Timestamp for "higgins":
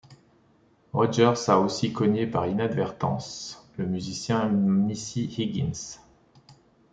5.25-5.99